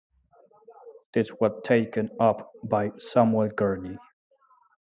This 1.13 1.29
was 1.39 1.61
taken 1.63 2.09
up 2.19 2.53
by 2.63 2.89
Samuel 2.97 3.49
Gurney. 3.49 3.99